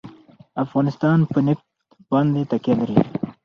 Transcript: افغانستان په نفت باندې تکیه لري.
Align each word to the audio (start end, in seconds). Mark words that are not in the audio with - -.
افغانستان 0.63 1.19
په 1.31 1.39
نفت 1.47 1.65
باندې 2.11 2.41
تکیه 2.51 2.75
لري. 2.79 2.99